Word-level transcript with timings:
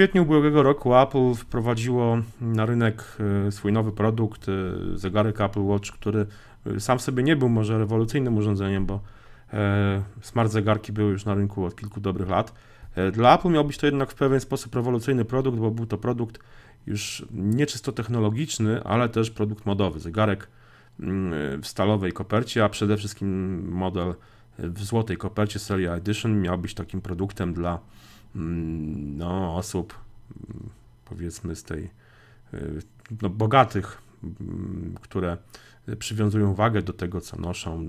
kwietniu 0.00 0.22
ubiegłego 0.22 0.62
roku 0.62 0.96
Apple 0.96 1.34
wprowadziło 1.34 2.18
na 2.40 2.66
rynek 2.66 3.04
e, 3.46 3.52
swój 3.52 3.72
nowy 3.72 3.92
produkt, 3.92 4.46
e, 4.48 4.52
zegarek 4.98 5.40
Apple 5.40 5.60
Watch, 5.60 5.90
który 5.90 6.26
e, 6.66 6.80
sam 6.80 7.00
sobie 7.00 7.22
nie 7.22 7.36
był 7.36 7.48
może 7.48 7.78
rewolucyjnym 7.78 8.36
urządzeniem, 8.36 8.86
bo 8.86 9.00
smart 10.22 10.52
zegarki 10.52 10.92
były 10.92 11.12
już 11.12 11.24
na 11.24 11.34
rynku 11.34 11.64
od 11.64 11.76
kilku 11.76 12.00
dobrych 12.00 12.28
lat. 12.28 12.54
Dla 13.12 13.34
Apple 13.34 13.48
miał 13.48 13.64
być 13.64 13.78
to 13.78 13.86
jednak 13.86 14.10
w 14.10 14.14
pewien 14.14 14.40
sposób 14.40 14.74
rewolucyjny 14.74 15.24
produkt, 15.24 15.58
bo 15.58 15.70
był 15.70 15.86
to 15.86 15.98
produkt 15.98 16.38
już 16.86 17.26
nie 17.30 17.66
czysto 17.66 17.92
technologiczny, 17.92 18.84
ale 18.84 19.08
też 19.08 19.30
produkt 19.30 19.66
modowy. 19.66 20.00
Zegarek 20.00 20.48
mm, 21.00 21.62
w 21.62 21.66
stalowej 21.66 22.12
kopercie, 22.12 22.64
a 22.64 22.68
przede 22.68 22.96
wszystkim 22.96 23.62
model 23.72 24.14
w 24.58 24.84
złotej 24.84 25.16
kopercie 25.16 25.58
Serie 25.58 25.92
Edition 25.92 26.40
miał 26.40 26.58
być 26.58 26.74
takim 26.74 27.00
produktem 27.00 27.54
dla 27.54 27.78
no, 28.34 29.56
osób 29.56 29.94
mm, 30.50 30.70
powiedzmy 31.04 31.56
z 31.56 31.64
tej 31.64 31.90
y, 32.54 32.82
no, 33.22 33.30
bogatych, 33.30 34.02
mm, 34.22 34.94
które 35.00 35.36
przywiązują 35.98 36.54
wagę 36.54 36.82
do 36.82 36.92
tego, 36.92 37.20
co 37.20 37.36
noszą, 37.36 37.88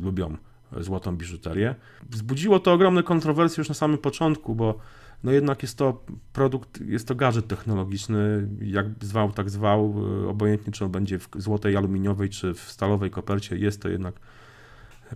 lubią 0.00 0.36
złotą 0.80 1.16
biżuterię. 1.16 1.74
Wzbudziło 2.10 2.60
to 2.60 2.72
ogromne 2.72 3.02
kontrowersje 3.02 3.60
już 3.60 3.68
na 3.68 3.74
samym 3.74 3.98
początku, 3.98 4.54
bo 4.54 4.78
no 5.24 5.32
jednak 5.32 5.62
jest 5.62 5.78
to 5.78 6.04
produkt, 6.32 6.80
jest 6.80 7.08
to 7.08 7.14
gadżet 7.14 7.46
technologiczny, 7.46 8.48
jak 8.60 8.86
zwał, 9.00 9.32
tak 9.32 9.50
zwał, 9.50 9.94
y, 10.24 10.28
obojętnie 10.28 10.72
czy 10.72 10.84
on 10.84 10.90
będzie 10.90 11.18
w 11.18 11.28
złotej, 11.36 11.76
aluminiowej 11.76 12.30
czy 12.30 12.54
w 12.54 12.60
stalowej 12.60 13.10
kopercie, 13.10 13.56
jest 13.56 13.82
to 13.82 13.88
jednak 13.88 14.14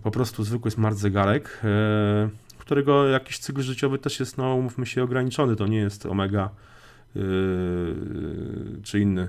po 0.03 0.11
prostu 0.11 0.43
zwykły 0.43 0.71
smart 0.71 0.97
zegarek, 0.97 1.59
e, 1.63 2.29
którego 2.61 3.07
jakiś 3.07 3.39
cykl 3.39 3.61
życiowy 3.61 3.97
też 3.99 4.19
jest, 4.19 4.37
no 4.37 4.57
mówmy 4.57 4.85
się, 4.85 5.03
ograniczony. 5.03 5.55
To 5.55 5.67
nie 5.67 5.77
jest 5.77 6.05
Omega 6.05 6.49
e, 7.15 7.19
czy 8.83 8.99
inny 8.99 9.27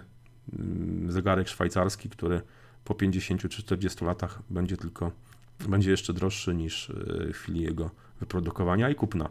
mm, 0.59 1.13
zegarek 1.13 1.49
szwajcarski, 1.49 2.11
który 2.11 2.41
po 2.85 2.95
50 2.95 3.41
czy 3.41 3.63
40 3.63 4.05
latach 4.05 4.43
będzie 4.51 4.77
tylko 4.77 5.13
będzie 5.69 5.91
jeszcze 5.91 6.13
droższy 6.13 6.55
niż 6.55 6.91
e, 6.91 6.95
w 7.33 7.37
chwili 7.37 7.61
jego 7.61 7.91
wyprodukowania 8.21 8.91
i 8.91 8.95
kupna. 8.95 9.29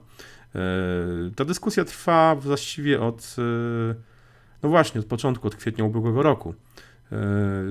Ta 1.35 1.45
dyskusja 1.45 1.85
trwa 1.85 2.35
właściwie 2.35 3.01
od 3.01 3.35
no 4.63 4.69
właśnie, 4.69 5.01
od 5.01 5.07
początku, 5.07 5.47
od 5.47 5.55
kwietnia 5.55 5.83
ubiegłego 5.85 6.23
roku. 6.23 6.55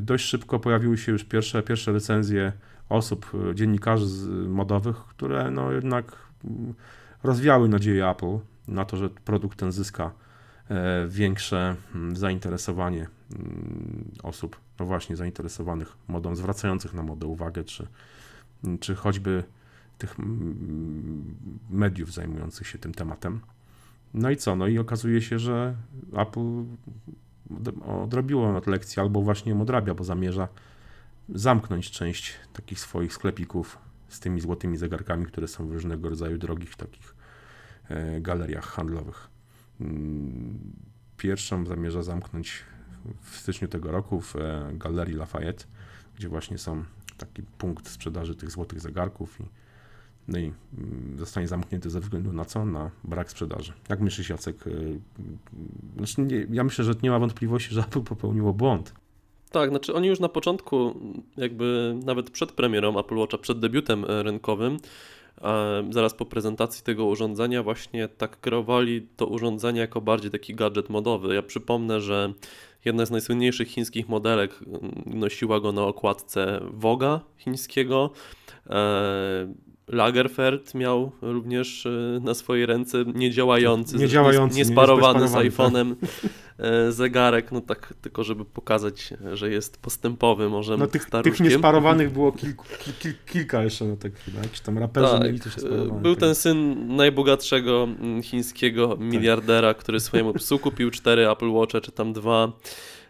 Dość 0.03 0.25
szybko 0.25 0.59
pojawiły 0.59 0.99
się 0.99 1.13
już 1.13 1.25
pierwsze, 1.25 1.63
pierwsze 1.63 1.93
recenzje 1.93 2.53
osób, 2.91 3.33
e, 3.51 3.55
dziennikarzy 3.55 4.31
modowych, 4.49 4.97
które 4.97 5.51
no 5.51 5.73
jednak 5.73 6.17
mm, 6.45 6.75
rozwiały 7.23 7.69
nadzieję 7.69 8.09
Apple 8.09 8.39
na 8.69 8.85
to, 8.85 8.97
że 8.97 9.11
produkt 9.11 9.59
ten 9.59 9.73
zyska 9.73 10.13
e, 10.69 11.09
większe 11.09 11.77
mm, 11.95 12.17
zainteresowanie 12.17 13.07
mm, 13.33 14.11
osób, 14.23 14.61
no 14.81 14.87
właśnie 14.87 15.17
zainteresowanych 15.17 15.97
modą, 16.09 16.37
zwracających 16.37 16.95
na 16.95 17.03
modę 17.03 17.27
uwagę, 17.27 17.65
czy, 17.65 17.87
czy 18.81 18.95
choćby 18.95 19.45
tych 19.99 20.17
mediów 21.71 22.13
zajmujących 22.13 22.67
się 22.67 22.79
tym 22.79 22.95
tematem. 22.95 23.41
No 24.15 24.31
i 24.31 24.37
co? 24.37 24.57
No 24.57 24.67
i 24.67 24.79
okazuje 24.79 25.23
się, 25.23 25.39
że 25.39 25.75
Apple 26.13 26.65
odrobiło 27.87 28.61
lekcję 28.67 29.03
albo 29.03 29.23
właśnie 29.23 29.53
ją 29.53 29.61
odrabia, 29.61 29.95
bo 29.95 30.05
zamierza 30.05 30.49
zamknąć 31.35 31.91
część 31.91 32.35
takich 32.53 32.81
swoich 32.81 33.13
sklepików 33.13 33.79
z 34.09 34.21
tymi 34.21 34.41
złotymi 34.41 34.77
zegarkami, 34.77 35.27
które 35.27 35.49
są 35.49 35.67
w 35.67 35.73
różnego 35.73 36.09
rodzaju 36.09 36.39
drogich 36.39 36.77
takich 36.77 37.15
e, 37.89 38.21
galeriach 38.21 38.65
handlowych. 38.65 39.29
Mm, 39.81 40.59
pierwszą 41.17 41.67
zamierza 41.67 42.03
zamknąć 42.03 42.65
w 43.21 43.37
styczniu 43.37 43.69
tego 43.69 43.91
roku 43.91 44.21
w 44.21 44.37
e, 44.37 44.71
galerii 44.75 45.15
Lafayette, 45.15 45.65
gdzie 46.17 46.29
właśnie 46.29 46.59
są 46.59 46.85
taki 47.17 47.43
punkt 47.43 47.89
sprzedaży 47.89 48.35
tych 48.35 48.51
złotych 48.51 48.81
zegarków 48.81 49.41
i 49.41 49.45
no 50.29 50.39
i 50.39 50.53
mm, 50.79 51.19
zostanie 51.19 51.49
zamknięty 51.49 51.91
ze 51.91 52.01
względu 52.01 52.33
na 52.33 52.45
co? 52.45 52.65
Na 52.65 52.91
brak 53.05 53.31
sprzedaży. 53.31 53.73
Jak 53.89 54.01
myślisz, 54.01 54.29
Jacek? 54.29 54.67
E, 54.67 54.71
znaczy 55.97 56.21
nie, 56.21 56.47
ja 56.51 56.65
myślę, 56.65 56.85
że 56.85 56.95
nie 57.03 57.11
ma 57.11 57.19
wątpliwości, 57.19 57.75
że 57.75 57.81
Apple 57.81 58.03
popełniło 58.03 58.55
błąd 58.55 58.95
tak, 59.51 59.71
znaczy 59.71 59.95
oni 59.95 60.09
już 60.09 60.21
na 60.21 60.29
początku, 60.29 61.01
jakby 61.37 61.95
nawet 62.05 62.31
przed 62.31 62.53
premierą 62.53 62.99
Apple 62.99 63.17
Watcha, 63.17 63.39
przed 63.39 63.59
debiutem 63.59 64.05
e, 64.05 64.23
rynkowym, 64.23 64.77
zaraz 65.91 66.15
po 66.15 66.27
prezentacji 66.27 66.85
tego 66.85 67.07
urządzenia 67.07 67.63
właśnie 67.63 68.09
tak 68.09 68.41
kreowali 68.41 69.07
to 69.17 69.27
urządzenie 69.27 69.81
jako 69.81 70.01
bardziej 70.01 70.31
taki 70.31 70.55
gadżet 70.55 70.91
modowy. 70.91 71.35
Ja 71.35 71.43
przypomnę, 71.43 72.01
że 72.01 72.33
jedna 72.85 73.07
z 73.07 73.11
najsłynniejszych 73.11 73.69
chińskich 73.69 74.09
modelek 74.09 74.61
nosiła 75.07 75.61
go 75.61 75.73
na 75.73 75.83
okładce 75.83 76.61
Voga 76.73 77.21
chińskiego. 77.37 78.11
Lagerfeld 79.93 80.75
miał 80.75 81.13
również 81.23 81.87
e, 81.87 82.21
na 82.21 82.35
swojej 82.35 82.67
ręce 82.67 83.05
niedziałający, 83.15 83.97
niedziałający 83.97 84.57
niesparowany 84.57 85.29
z 85.29 85.33
iPhone'em 85.33 85.95
e, 86.59 86.93
zegarek, 86.93 87.53
no 87.53 87.61
tak 87.61 87.95
tylko 88.03 88.25
żeby 88.25 88.45
pokazać, 88.45 89.15
że 89.33 89.51
jest 89.51 89.83
postępowy, 89.83 90.49
może 90.49 90.77
No 90.77 90.87
tych, 90.87 91.07
tych 91.23 91.41
niesparowanych 91.41 92.13
było 92.13 92.33
kilku, 92.33 92.65
kil, 93.01 93.15
kilka 93.27 93.65
jeszcze, 93.65 93.85
no 93.85 93.97
tak 93.97 94.13
chyba, 94.15 94.41
jakiś 94.41 94.61
tam 94.61 94.79
raperzy 94.79 95.13
tak, 95.13 95.23
mieli 95.23 95.41
też 95.41 95.55
Był 96.03 96.17
ten 96.17 96.35
syn 96.35 96.87
najbogatszego 96.97 97.89
mm, 98.01 98.23
chińskiego 98.23 98.89
tak. 98.89 99.01
miliardera, 99.01 99.75
który 99.75 100.01
swojemu 100.01 100.33
psu 100.33 100.59
kupił 100.59 100.91
cztery 100.91 101.31
Apple 101.31 101.53
Watche, 101.53 101.81
czy 101.81 101.93
tam 101.93 102.13
dwa. 102.13 102.53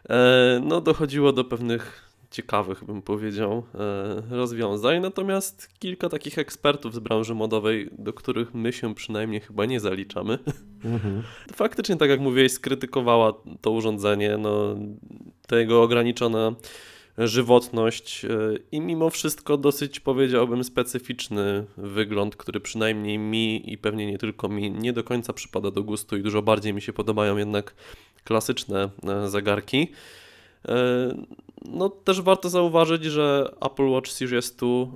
E, 0.08 0.60
no 0.64 0.80
dochodziło 0.80 1.32
do 1.32 1.44
pewnych 1.44 2.09
ciekawych, 2.30 2.84
bym 2.84 3.02
powiedział, 3.02 3.62
e, 3.74 4.36
rozwiązań. 4.36 5.00
Natomiast 5.00 5.68
kilka 5.78 6.08
takich 6.08 6.38
ekspertów 6.38 6.94
z 6.94 6.98
branży 6.98 7.34
modowej, 7.34 7.90
do 7.98 8.12
których 8.12 8.54
my 8.54 8.72
się 8.72 8.94
przynajmniej 8.94 9.40
chyba 9.40 9.66
nie 9.66 9.80
zaliczamy, 9.80 10.38
mhm. 10.84 11.22
faktycznie, 11.54 11.96
tak 11.96 12.10
jak 12.10 12.20
mówiłeś, 12.20 12.52
skrytykowała 12.52 13.32
to 13.60 13.70
urządzenie, 13.70 14.36
no, 14.38 14.76
to 15.46 15.56
jego 15.56 15.82
ograniczona 15.82 16.54
żywotność 17.18 18.24
e, 18.24 18.28
i 18.72 18.80
mimo 18.80 19.10
wszystko 19.10 19.56
dosyć 19.56 20.00
powiedziałbym 20.00 20.64
specyficzny 20.64 21.64
wygląd, 21.76 22.36
który 22.36 22.60
przynajmniej 22.60 23.18
mi 23.18 23.72
i 23.72 23.78
pewnie 23.78 24.06
nie 24.06 24.18
tylko 24.18 24.48
mi 24.48 24.70
nie 24.70 24.92
do 24.92 25.04
końca 25.04 25.32
przypada 25.32 25.70
do 25.70 25.82
gustu 25.82 26.16
i 26.16 26.22
dużo 26.22 26.42
bardziej 26.42 26.74
mi 26.74 26.82
się 26.82 26.92
podobają 26.92 27.36
jednak 27.36 27.74
klasyczne 28.24 28.88
e, 29.08 29.28
zegarki. 29.28 29.92
No 31.64 31.88
też 31.88 32.22
warto 32.22 32.48
zauważyć, 32.48 33.04
że 33.04 33.54
Apple 33.60 33.88
Watch 33.88 34.10
Series 34.10 34.56
2 34.56 34.66
e, 34.66 34.86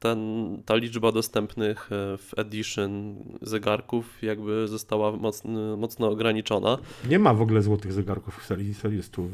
ten, 0.00 0.62
ta 0.66 0.76
liczba 0.76 1.12
dostępnych 1.12 1.92
e, 1.92 2.16
w 2.16 2.30
Edition 2.36 3.16
zegarków 3.42 4.22
jakby 4.22 4.68
została 4.68 5.12
mocno, 5.12 5.76
mocno 5.76 6.08
ograniczona. 6.10 6.78
Nie 7.08 7.18
ma 7.18 7.34
w 7.34 7.42
ogóle 7.42 7.62
złotych 7.62 7.92
zegarków 7.92 8.42
w 8.42 8.46
serii 8.46 8.74
Series 8.74 9.10
2. 9.10 9.24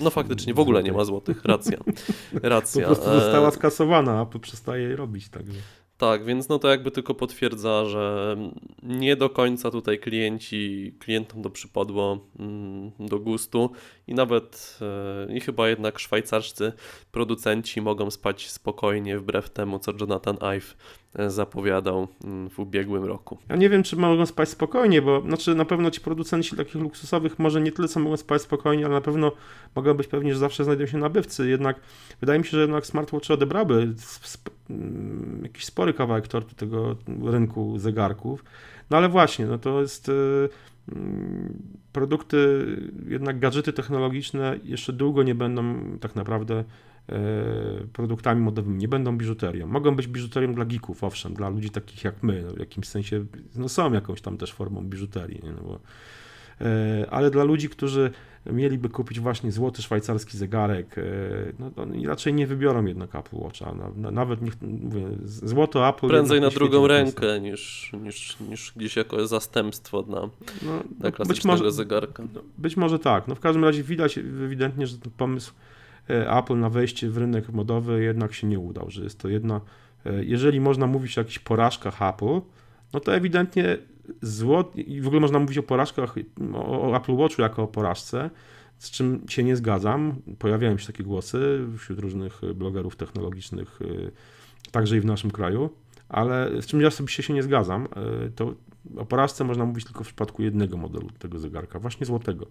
No 0.00 0.10
faktycznie, 0.10 0.54
w 0.54 0.60
ogóle 0.60 0.82
nie 0.82 0.92
ma 0.92 1.04
złotych, 1.04 1.44
racja. 1.44 1.78
racja. 2.42 2.88
Po 2.88 2.94
prostu 2.94 3.12
została 3.12 3.48
e, 3.48 3.52
skasowana, 3.52 4.22
Apple 4.22 4.40
przestaje 4.40 4.96
robić, 4.96 5.28
także. 5.28 5.58
Tak, 5.98 6.24
więc 6.24 6.48
no 6.48 6.58
to 6.58 6.68
jakby 6.68 6.90
tylko 6.90 7.14
potwierdza, 7.14 7.84
że 7.84 8.36
nie 8.82 9.16
do 9.16 9.30
końca 9.30 9.70
tutaj 9.70 9.98
klienci, 9.98 10.94
klientom 10.98 11.42
to 11.42 11.50
przypadło 11.50 12.26
mm, 12.38 12.90
do 12.98 13.18
gustu 13.18 13.70
i 14.06 14.14
nawet 14.14 14.78
e, 15.28 15.36
i 15.36 15.40
chyba 15.40 15.68
jednak 15.68 15.98
szwajcarscy 15.98 16.72
producenci 17.12 17.80
mogą 17.80 18.10
spać 18.10 18.50
spokojnie 18.50 19.18
wbrew 19.18 19.50
temu, 19.50 19.78
co 19.78 19.92
Jonathan 20.00 20.36
Ive 20.56 20.76
e, 21.14 21.30
zapowiadał 21.30 22.08
mm, 22.24 22.50
w 22.50 22.58
ubiegłym 22.58 23.04
roku. 23.04 23.38
Ja 23.48 23.56
nie 23.56 23.68
wiem, 23.68 23.82
czy 23.82 23.96
mogą 23.96 24.26
spać 24.26 24.48
spokojnie, 24.48 25.02
bo 25.02 25.20
znaczy 25.20 25.54
na 25.54 25.64
pewno 25.64 25.90
ci 25.90 26.00
producenci 26.00 26.56
takich 26.56 26.74
luksusowych 26.74 27.38
może 27.38 27.60
nie 27.60 27.72
tyle 27.72 27.88
co 27.88 28.00
mogą 28.00 28.16
spać 28.16 28.42
spokojnie, 28.42 28.84
ale 28.84 28.94
na 28.94 29.00
pewno 29.00 29.32
mogą 29.74 29.94
być 29.94 30.06
pewni, 30.06 30.32
że 30.32 30.38
zawsze 30.38 30.64
znajdą 30.64 30.86
się 30.86 30.98
nabywcy. 30.98 31.48
Jednak 31.48 31.80
wydaje 32.20 32.38
mi 32.38 32.44
się, 32.44 32.50
że 32.50 32.60
jednak 32.60 32.86
smartwatchy 32.86 33.32
odebrały 33.32 33.94
jakiś 35.42 35.64
spory 35.64 35.94
kawałek 35.94 36.28
tortu 36.28 36.54
tego 36.54 36.96
rynku 37.24 37.78
zegarków. 37.78 38.44
No 38.90 38.96
ale 38.96 39.08
właśnie, 39.08 39.46
no 39.46 39.58
to 39.58 39.80
jest 39.80 40.08
e, 40.08 40.12
produkty, 41.92 42.66
jednak 43.08 43.38
gadżety 43.38 43.72
technologiczne 43.72 44.58
jeszcze 44.64 44.92
długo 44.92 45.22
nie 45.22 45.34
będą 45.34 45.74
tak 46.00 46.16
naprawdę 46.16 46.64
e, 47.08 47.14
produktami 47.92 48.40
modowymi, 48.40 48.76
nie 48.76 48.88
będą 48.88 49.18
biżuterią. 49.18 49.66
Mogą 49.66 49.96
być 49.96 50.06
biżuterią 50.06 50.54
dla 50.54 50.64
geeków, 50.64 51.04
owszem, 51.04 51.34
dla 51.34 51.48
ludzi 51.48 51.70
takich 51.70 52.04
jak 52.04 52.22
my, 52.22 52.42
no 52.46 52.54
w 52.54 52.58
jakimś 52.58 52.88
sensie 52.88 53.24
no 53.56 53.68
są 53.68 53.92
jakąś 53.92 54.20
tam 54.20 54.36
też 54.36 54.52
formą 54.52 54.82
biżuterii, 54.82 55.40
nie? 55.42 55.52
No 55.52 55.62
bo 55.62 55.80
ale 57.10 57.30
dla 57.30 57.44
ludzi, 57.44 57.68
którzy 57.68 58.10
mieliby 58.46 58.88
kupić 58.88 59.20
właśnie 59.20 59.52
złoty 59.52 59.82
szwajcarski 59.82 60.38
zegarek, 60.38 60.96
no 61.58 61.70
to 61.70 61.82
oni 61.82 62.06
raczej 62.06 62.34
nie 62.34 62.46
wybiorą 62.46 62.84
jednak 62.84 63.14
Apple 63.14 63.36
Watcha. 63.36 63.74
Nawet 63.96 64.42
niech, 64.42 64.62
mówię, 64.62 65.06
złoto 65.24 65.88
Apple... 65.88 66.08
Prędzej 66.08 66.40
na 66.40 66.50
drugą 66.50 66.86
rękę 66.86 67.40
niż, 67.40 67.92
niż, 68.02 68.36
niż 68.40 68.72
gdzieś 68.76 68.96
jako 68.96 69.26
zastępstwo 69.26 70.02
dla, 70.02 70.20
no, 70.62 70.82
dla 70.98 71.12
klasycznego 71.12 71.26
być 71.26 71.44
może, 71.44 71.72
zegarka. 71.72 72.22
Być 72.58 72.76
może 72.76 72.98
tak. 72.98 73.28
No 73.28 73.34
w 73.34 73.40
każdym 73.40 73.64
razie 73.64 73.82
widać 73.82 74.18
ewidentnie, 74.18 74.86
że 74.86 74.98
ten 74.98 75.12
pomysł 75.16 75.52
Apple 76.08 76.58
na 76.58 76.70
wejście 76.70 77.10
w 77.10 77.18
rynek 77.18 77.48
modowy 77.48 78.02
jednak 78.02 78.34
się 78.34 78.46
nie 78.46 78.58
udał, 78.58 78.90
że 78.90 79.04
jest 79.04 79.18
to 79.18 79.28
jedna 79.28 79.60
E, 80.06 80.24
jeżeli 80.24 80.60
można 80.60 80.86
mówić 80.86 81.18
o 81.18 81.20
jakichś 81.20 81.38
porażkach 81.38 82.02
Apple, 82.02 82.40
no 82.92 83.00
to 83.00 83.14
ewidentnie 83.14 83.78
złot, 84.22 84.76
i 84.76 85.00
w 85.00 85.06
ogóle 85.06 85.20
można 85.20 85.38
mówić 85.38 85.58
o 85.58 85.62
porażkach, 85.62 86.14
o 86.54 86.96
Apple 86.96 87.16
Watchu 87.16 87.42
jako 87.42 87.62
o 87.62 87.66
porażce, 87.66 88.30
z 88.78 88.90
czym 88.90 89.24
się 89.28 89.44
nie 89.44 89.56
zgadzam. 89.56 90.14
Pojawiają 90.38 90.78
się 90.78 90.86
takie 90.86 91.04
głosy 91.04 91.66
wśród 91.78 91.98
różnych 91.98 92.40
blogerów 92.54 92.96
technologicznych, 92.96 93.78
e, 93.82 94.70
także 94.70 94.96
i 94.96 95.00
w 95.00 95.04
naszym 95.04 95.30
kraju, 95.30 95.70
ale 96.08 96.62
z 96.62 96.66
czym 96.66 96.80
ja 96.80 96.88
osobiście 96.88 97.22
się 97.22 97.34
nie 97.34 97.42
zgadzam, 97.42 97.88
e, 97.96 98.30
to 98.30 98.54
o 98.96 99.04
porażce 99.04 99.44
można 99.44 99.64
mówić 99.64 99.84
tylko 99.84 100.04
w 100.04 100.06
przypadku 100.06 100.42
jednego 100.42 100.76
modelu 100.76 101.08
tego 101.18 101.38
zegarka, 101.38 101.78
właśnie 101.78 102.06
złotego 102.06 102.46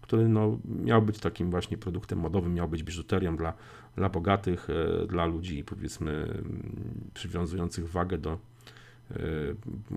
który 0.00 0.28
no, 0.28 0.58
miał 0.64 1.02
być 1.02 1.18
takim 1.18 1.50
właśnie 1.50 1.78
produktem 1.78 2.18
modowym, 2.18 2.54
miał 2.54 2.68
być 2.68 2.82
biżuterią 2.82 3.36
dla, 3.36 3.52
dla 3.96 4.08
bogatych, 4.08 4.68
e, 4.70 5.06
dla 5.06 5.26
ludzi 5.26 5.64
powiedzmy 5.64 6.12
mm, 6.12 7.10
przywiązujących 7.14 7.90
wagę 7.90 8.18
do 8.18 8.38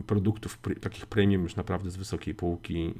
produktów 0.08 0.60
takich 0.82 1.06
premium 1.06 1.44
już 1.44 1.56
naprawdę 1.56 1.92
z 1.92 1.98
wysokiej 1.98 2.36
półki 2.36 2.94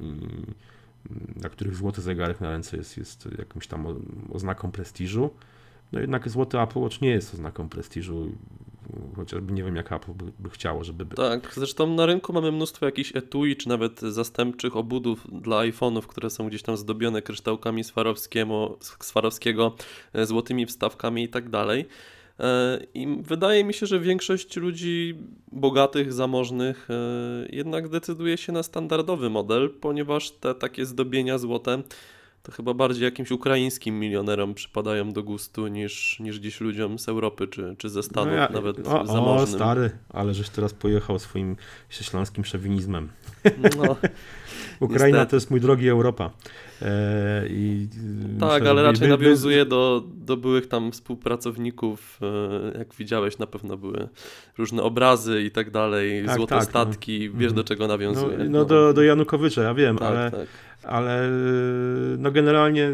na 1.36 1.48
których 1.48 1.76
złoty 1.76 2.02
zegarek 2.02 2.40
na 2.40 2.50
ręce 2.50 2.76
jest, 2.76 2.96
jest 2.96 3.28
jakąś 3.38 3.66
tam 3.66 3.86
oznaką 4.32 4.72
prestiżu. 4.72 5.30
No 5.92 6.00
jednak 6.00 6.28
złoty 6.28 6.60
Apple 6.60 6.78
Watch 6.78 7.00
nie 7.00 7.10
jest 7.10 7.34
oznaką 7.34 7.68
prestiżu 7.68 8.32
chociażby 9.16 9.52
nie 9.52 9.64
wiem 9.64 9.76
jak 9.76 9.92
Apple 9.92 10.12
by, 10.12 10.24
by 10.38 10.50
chciało, 10.50 10.84
żeby... 10.84 11.06
Tak, 11.06 11.52
zresztą 11.54 11.94
na 11.94 12.06
rynku 12.06 12.32
mamy 12.32 12.52
mnóstwo 12.52 12.86
jakichś 12.86 13.16
etui, 13.16 13.56
czy 13.56 13.68
nawet 13.68 14.00
zastępczych 14.00 14.76
obudów 14.76 15.26
dla 15.42 15.56
iPhone'ów, 15.56 16.02
które 16.02 16.30
są 16.30 16.48
gdzieś 16.48 16.62
tam 16.62 16.76
zdobione 16.76 17.22
kryształkami 17.22 17.82
Swarowskiego, 19.00 19.74
e, 20.12 20.26
złotymi 20.26 20.66
wstawkami 20.66 21.24
i 21.24 21.28
tak 21.28 21.48
dalej. 21.48 21.88
E, 22.40 22.80
I 22.94 23.06
wydaje 23.22 23.64
mi 23.64 23.74
się, 23.74 23.86
że 23.86 24.00
większość 24.00 24.56
ludzi 24.56 25.18
bogatych, 25.52 26.12
zamożnych 26.12 26.88
e, 26.90 26.94
jednak 27.56 27.88
decyduje 27.88 28.36
się 28.36 28.52
na 28.52 28.62
standardowy 28.62 29.30
model, 29.30 29.70
ponieważ 29.80 30.30
te 30.30 30.54
takie 30.54 30.86
zdobienia 30.86 31.38
złote 31.38 31.82
to 32.42 32.52
chyba 32.52 32.74
bardziej 32.74 33.04
jakimś 33.04 33.30
ukraińskim 33.30 34.00
milionerom 34.00 34.54
przypadają 34.54 35.12
do 35.12 35.22
gustu 35.22 35.66
niż, 35.66 36.20
niż 36.20 36.40
gdzieś 36.40 36.60
ludziom 36.60 36.98
z 36.98 37.08
Europy 37.08 37.48
czy, 37.48 37.74
czy 37.78 37.88
ze 37.88 38.02
Stanów, 38.02 38.32
no 38.32 38.38
ja, 38.38 38.48
nawet 38.52 38.78
o, 38.78 39.06
zamożnym. 39.06 39.54
O, 39.54 39.64
stary, 39.64 39.90
ale 40.08 40.34
żeś 40.34 40.48
teraz 40.48 40.74
pojechał 40.74 41.18
swoim 41.18 41.56
śląskim 41.90 42.44
szewinizmem. 42.44 43.08
No, 43.76 43.96
Ukraina 44.80 45.18
niestety. 45.18 45.30
to 45.30 45.36
jest 45.36 45.50
mój 45.50 45.60
drogi 45.60 45.88
Europa. 45.88 46.30
E, 46.82 47.44
i 47.48 47.88
tak, 48.40 48.52
myślę, 48.52 48.70
ale 48.70 48.82
raczej 48.82 49.08
by, 49.08 49.08
nawiązuje 49.08 49.64
do, 49.64 50.04
do 50.14 50.36
byłych 50.36 50.66
tam 50.66 50.92
współpracowników. 50.92 52.20
E, 52.74 52.78
jak 52.78 52.94
widziałeś, 52.94 53.38
na 53.38 53.46
pewno 53.46 53.76
były 53.76 54.08
różne 54.58 54.82
obrazy 54.82 55.42
i 55.42 55.50
tak 55.50 55.70
dalej, 55.70 56.26
tak, 56.26 56.36
złote 56.36 56.54
tak, 56.54 56.64
statki. 56.64 57.30
No. 57.32 57.38
Wiesz, 57.38 57.52
do 57.52 57.60
mhm. 57.60 57.66
czego 57.66 57.86
nawiązuje. 57.86 58.38
No, 58.38 58.44
no, 58.48 58.64
Do, 58.64 58.92
do 58.92 59.02
Janukowycza, 59.02 59.62
ja 59.62 59.74
wiem, 59.74 59.98
tak, 59.98 60.08
ale... 60.08 60.30
Tak 60.30 60.48
ale 60.82 61.30
no 62.18 62.30
generalnie 62.30 62.90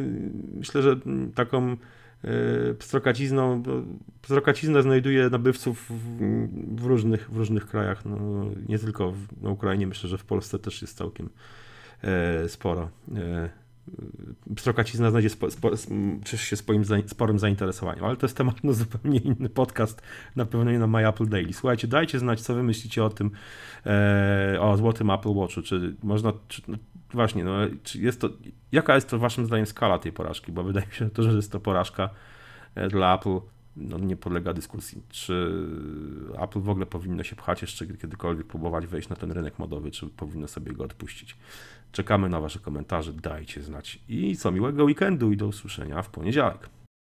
myślę, 0.54 0.82
że 0.82 0.96
taką 1.34 1.76
e, 2.24 2.74
pstrokacizną, 2.78 3.62
pstrokacizna 4.22 4.82
znajduje 4.82 5.30
nabywców 5.30 5.90
w, 6.76 6.86
różnych, 6.86 7.30
w 7.30 7.36
różnych 7.36 7.66
krajach, 7.66 8.04
no, 8.04 8.46
nie 8.68 8.78
tylko 8.78 9.12
na 9.42 9.50
Ukrainie, 9.50 9.86
myślę, 9.86 10.08
że 10.08 10.18
w 10.18 10.24
Polsce 10.24 10.58
też 10.58 10.82
jest 10.82 10.96
całkiem 10.96 11.26
e, 11.26 11.30
sporo. 12.48 12.90
E, 13.16 13.48
pstrokacizna 14.56 15.10
znajdzie 15.10 15.30
spo, 15.30 15.50
spo, 15.50 15.70
się 16.24 16.56
swoim 16.56 16.84
sporym 17.06 17.38
zainteresowaniem, 17.38 18.04
ale 18.04 18.16
to 18.16 18.26
jest 18.26 18.36
temat 18.36 18.64
na 18.64 18.72
zupełnie 18.72 19.18
inny 19.18 19.48
podcast, 19.48 20.02
na 20.36 20.46
pewno 20.46 20.72
nie 20.72 20.78
na 20.78 20.86
My 20.86 21.08
Apple 21.08 21.28
Daily. 21.28 21.52
Słuchajcie, 21.52 21.88
dajcie 21.88 22.18
znać, 22.18 22.40
co 22.40 22.54
wy 22.54 22.62
myślicie 22.62 23.04
o 23.04 23.10
tym, 23.10 23.30
e, 23.86 24.58
o 24.60 24.76
złotym 24.76 25.10
Apple 25.10 25.34
Watchu, 25.34 25.62
czy 25.62 25.96
można, 26.02 26.32
czy, 26.48 26.62
no, 26.68 26.76
właśnie, 27.12 27.44
no, 27.44 27.56
czy 27.82 27.98
jest 27.98 28.20
to, 28.20 28.28
jaka 28.72 28.94
jest 28.94 29.08
to 29.08 29.18
waszym 29.18 29.46
zdaniem 29.46 29.66
skala 29.66 29.98
tej 29.98 30.12
porażki, 30.12 30.52
bo 30.52 30.64
wydaje 30.64 30.86
mi 30.86 30.92
się, 30.92 31.10
to, 31.10 31.22
że 31.22 31.32
jest 31.32 31.52
to 31.52 31.60
porażka 31.60 32.10
e, 32.74 32.88
dla 32.88 33.14
Apple, 33.14 33.40
no, 33.76 33.98
nie 33.98 34.16
podlega 34.16 34.52
dyskusji, 34.52 35.02
czy 35.08 35.52
Apple 36.38 36.60
w 36.60 36.68
ogóle 36.68 36.86
powinno 36.86 37.22
się 37.22 37.36
pchać 37.36 37.62
jeszcze 37.62 37.86
kiedykolwiek 37.86 38.46
próbować 38.46 38.86
wejść 38.86 39.08
na 39.08 39.16
ten 39.16 39.32
rynek 39.32 39.58
modowy, 39.58 39.90
czy 39.90 40.06
powinno 40.06 40.48
sobie 40.48 40.72
go 40.72 40.84
odpuścić. 40.84 41.36
Czekamy 41.92 42.28
na 42.28 42.40
wasze 42.40 42.58
komentarze, 42.58 43.12
dajcie 43.12 43.62
znać 43.62 43.98
i 44.08 44.36
co 44.36 44.52
miłego 44.52 44.84
weekendu 44.84 45.32
i 45.32 45.36
do 45.36 45.46
usłyszenia 45.46 46.02
w 46.02 46.10
poniedziałek. 46.10 46.68